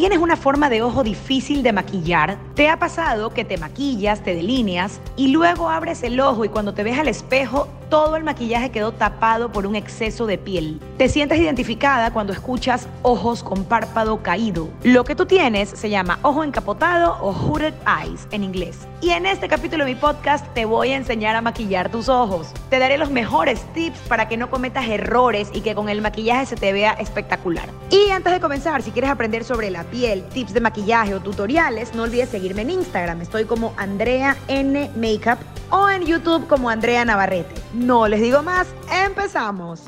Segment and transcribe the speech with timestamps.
[0.00, 2.38] ¿Tienes una forma de ojo difícil de maquillar?
[2.54, 6.72] ¿Te ha pasado que te maquillas, te delineas y luego abres el ojo y cuando
[6.72, 10.80] te ves al espejo todo el maquillaje quedó tapado por un exceso de piel?
[10.96, 14.68] ¿Te sientes identificada cuando escuchas ojos con párpado caído?
[14.84, 18.86] Lo que tú tienes se llama ojo encapotado o hooded eyes en inglés.
[19.02, 22.52] Y en este capítulo de mi podcast te voy a enseñar a maquillar tus ojos.
[22.70, 26.46] Te daré los mejores tips para que no cometas errores y que con el maquillaje
[26.46, 27.68] se te vea espectacular.
[27.90, 31.94] Y antes de comenzar, si quieres aprender sobre la piel, tips de maquillaje o tutoriales,
[31.94, 33.20] no olvides seguirme en Instagram.
[33.20, 35.38] Estoy como Andrea N Makeup
[35.70, 37.59] o en YouTube como Andrea Navarrete.
[37.72, 39.82] No les digo más, empezamos.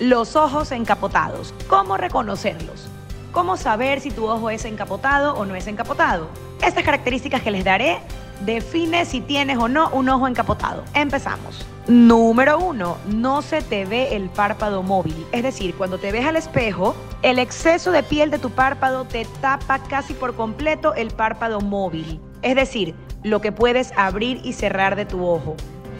[0.00, 1.54] Los ojos encapotados.
[1.68, 2.88] ¿Cómo reconocerlos?
[3.30, 6.28] ¿Cómo saber si tu ojo es encapotado o no es encapotado?
[6.62, 7.98] Estas características que les daré
[8.40, 10.84] define si tienes o no un ojo encapotado.
[10.94, 11.66] Empezamos.
[11.88, 15.26] Número uno, no se te ve el párpado móvil.
[15.32, 19.26] Es decir, cuando te ves al espejo, el exceso de piel de tu párpado te
[19.40, 22.20] tapa casi por completo el párpado móvil.
[22.42, 25.56] Es decir, lo que puedes abrir y cerrar de tu ojo.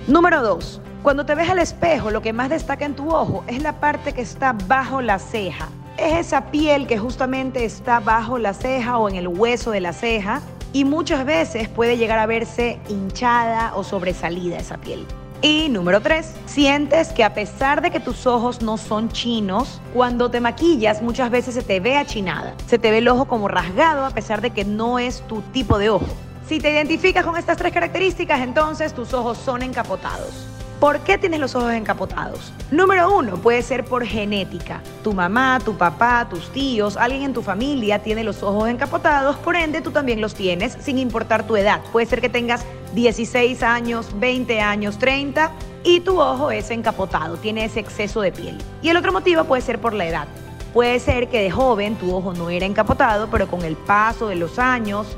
[0.06, 3.62] Número dos, cuando te ves al espejo, lo que más destaca en tu ojo es
[3.62, 5.68] la parte que está bajo la ceja.
[5.96, 9.92] Es esa piel que justamente está bajo la ceja o en el hueso de la
[9.92, 15.06] ceja y muchas veces puede llegar a verse hinchada o sobresalida esa piel.
[15.40, 20.30] Y número tres, sientes que a pesar de que tus ojos no son chinos, cuando
[20.30, 22.54] te maquillas muchas veces se te ve achinada.
[22.66, 25.78] Se te ve el ojo como rasgado a pesar de que no es tu tipo
[25.78, 26.08] de ojo.
[26.48, 30.57] Si te identificas con estas tres características, entonces tus ojos son encapotados.
[30.80, 32.52] ¿Por qué tienes los ojos encapotados?
[32.70, 34.80] Número uno, puede ser por genética.
[35.02, 39.56] Tu mamá, tu papá, tus tíos, alguien en tu familia tiene los ojos encapotados, por
[39.56, 41.80] ende tú también los tienes sin importar tu edad.
[41.90, 45.50] Puede ser que tengas 16 años, 20 años, 30
[45.82, 48.56] y tu ojo es encapotado, tiene ese exceso de piel.
[48.80, 50.28] Y el otro motivo puede ser por la edad.
[50.72, 54.36] Puede ser que de joven tu ojo no era encapotado, pero con el paso de
[54.36, 55.08] los años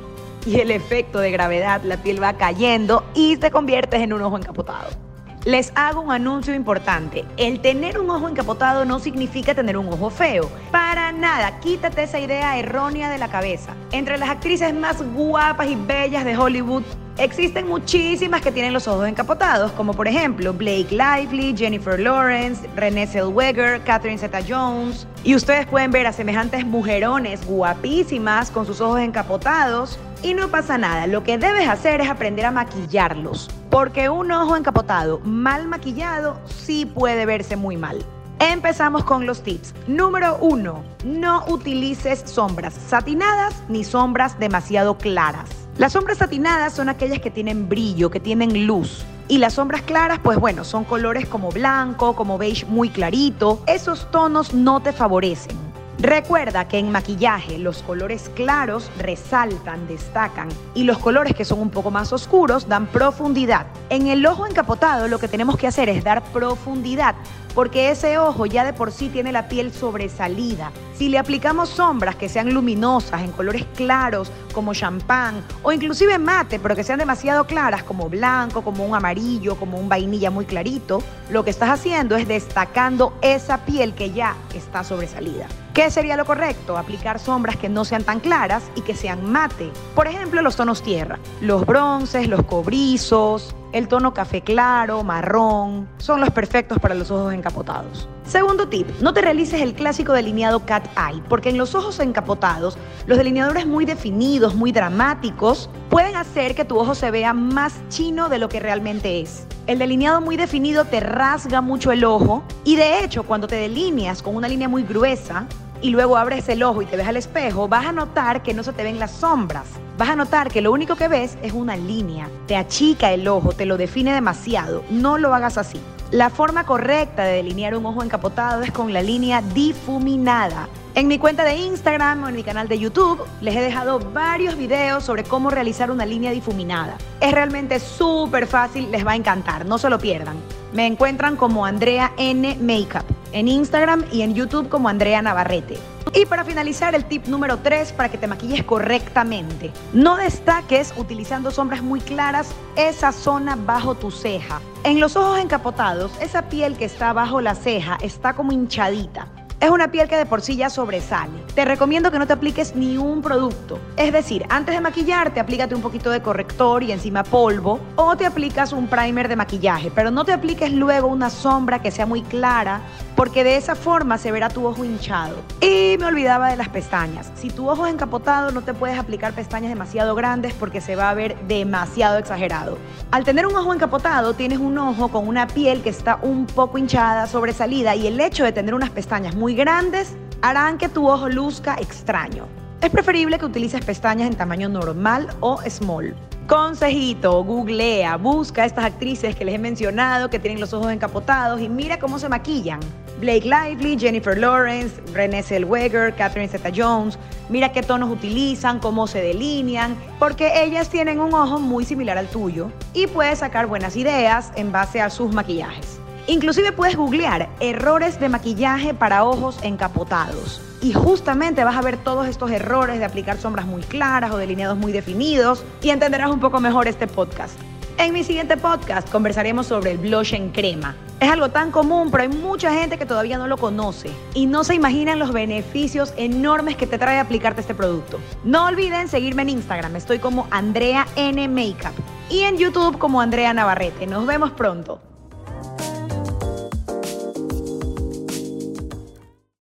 [0.46, 4.38] y el efecto de gravedad la piel va cayendo y te conviertes en un ojo
[4.38, 5.09] encapotado.
[5.44, 7.24] Les hago un anuncio importante.
[7.38, 10.50] El tener un ojo encapotado no significa tener un ojo feo.
[10.70, 13.74] Para nada, quítate esa idea errónea de la cabeza.
[13.90, 16.82] Entre las actrices más guapas y bellas de Hollywood,
[17.20, 23.06] Existen muchísimas que tienen los ojos encapotados, como por ejemplo Blake Lively, Jennifer Lawrence, Renée
[23.06, 25.06] Zellweger, Catherine Zeta-Jones.
[25.22, 30.78] Y ustedes pueden ver a semejantes mujerones guapísimas con sus ojos encapotados y no pasa
[30.78, 31.06] nada.
[31.06, 36.86] Lo que debes hacer es aprender a maquillarlos, porque un ojo encapotado mal maquillado sí
[36.86, 38.04] puede verse muy mal.
[38.40, 39.74] Empezamos con los tips.
[39.86, 45.48] Número uno, no utilices sombras satinadas ni sombras demasiado claras.
[45.76, 49.04] Las sombras satinadas son aquellas que tienen brillo, que tienen luz.
[49.28, 53.62] Y las sombras claras, pues bueno, son colores como blanco, como beige muy clarito.
[53.66, 55.69] Esos tonos no te favorecen.
[56.02, 61.68] Recuerda que en maquillaje los colores claros resaltan, destacan y los colores que son un
[61.68, 63.66] poco más oscuros dan profundidad.
[63.90, 67.16] En el ojo encapotado lo que tenemos que hacer es dar profundidad
[67.54, 70.72] porque ese ojo ya de por sí tiene la piel sobresalida.
[70.94, 76.58] Si le aplicamos sombras que sean luminosas, en colores claros como champán o inclusive mate,
[76.58, 81.02] pero que sean demasiado claras como blanco, como un amarillo, como un vainilla muy clarito,
[81.28, 85.46] lo que estás haciendo es destacando esa piel que ya está sobresalida.
[85.74, 86.76] ¿Qué sería lo correcto?
[86.76, 89.70] Aplicar sombras que no sean tan claras y que sean mate.
[89.94, 96.20] Por ejemplo, los tonos tierra, los bronces, los cobrizos, el tono café claro, marrón, son
[96.20, 98.08] los perfectos para los ojos encapotados.
[98.26, 102.76] Segundo tip, no te realices el clásico delineado cat eye, porque en los ojos encapotados,
[103.06, 108.28] los delineadores muy definidos, muy dramáticos, pueden hacer que tu ojo se vea más chino
[108.28, 109.46] de lo que realmente es.
[109.66, 114.20] El delineado muy definido te rasga mucho el ojo y de hecho cuando te delineas
[114.20, 115.46] con una línea muy gruesa
[115.82, 118.62] y luego abres el ojo y te ves al espejo, vas a notar que no
[118.62, 119.66] se te ven las sombras.
[119.96, 122.28] Vas a notar que lo único que ves es una línea.
[122.46, 124.82] Te achica el ojo, te lo define demasiado.
[124.90, 125.80] No lo hagas así.
[126.10, 130.68] La forma correcta de delinear un ojo encapotado es con la línea difuminada.
[130.94, 134.56] En mi cuenta de Instagram o en mi canal de YouTube les he dejado varios
[134.56, 136.96] videos sobre cómo realizar una línea difuminada.
[137.20, 140.36] Es realmente súper fácil, les va a encantar, no se lo pierdan.
[140.72, 145.78] Me encuentran como Andrea N Makeup en Instagram y en YouTube como Andrea Navarrete.
[146.14, 149.70] Y para finalizar, el tip número 3 para que te maquilles correctamente.
[149.92, 154.60] No destaques utilizando sombras muy claras esa zona bajo tu ceja.
[154.82, 159.28] En los ojos encapotados, esa piel que está bajo la ceja está como hinchadita.
[159.60, 161.44] Es una piel que de por sí ya sobresale.
[161.54, 163.78] Te recomiendo que no te apliques ni un producto.
[163.98, 167.78] Es decir, antes de maquillarte, aplícate un poquito de corrector y encima polvo.
[167.96, 169.92] O te aplicas un primer de maquillaje.
[169.94, 172.80] Pero no te apliques luego una sombra que sea muy clara,
[173.16, 175.36] porque de esa forma se verá tu ojo hinchado.
[175.60, 177.30] Y me olvidaba de las pestañas.
[177.34, 181.10] Si tu ojo es encapotado, no te puedes aplicar pestañas demasiado grandes porque se va
[181.10, 182.78] a ver demasiado exagerado.
[183.10, 186.78] Al tener un ojo encapotado, tienes un ojo con una piel que está un poco
[186.78, 191.76] hinchada, sobresalida, y el hecho de tener unas pestañas grandes harán que tu ojo luzca
[191.80, 192.46] extraño.
[192.80, 196.14] Es preferible que utilices pestañas en tamaño normal o small.
[196.46, 201.60] Consejito, googlea, busca a estas actrices que les he mencionado que tienen los ojos encapotados
[201.60, 202.80] y mira cómo se maquillan.
[203.20, 207.18] Blake Lively, Jennifer Lawrence, Renée Zellweger, Catherine Zeta-Jones.
[207.50, 212.28] Mira qué tonos utilizan, cómo se delinean, porque ellas tienen un ojo muy similar al
[212.28, 215.99] tuyo y puedes sacar buenas ideas en base a sus maquillajes.
[216.30, 220.62] Inclusive puedes googlear errores de maquillaje para ojos encapotados.
[220.80, 224.78] Y justamente vas a ver todos estos errores de aplicar sombras muy claras o delineados
[224.78, 227.58] muy definidos y entenderás un poco mejor este podcast.
[227.98, 230.94] En mi siguiente podcast conversaremos sobre el blush en crema.
[231.18, 234.62] Es algo tan común, pero hay mucha gente que todavía no lo conoce y no
[234.62, 238.20] se imaginan los beneficios enormes que te trae aplicarte este producto.
[238.44, 241.92] No olviden seguirme en Instagram, estoy como Andrea N Makeup
[242.30, 244.06] y en YouTube como Andrea Navarrete.
[244.06, 245.00] Nos vemos pronto.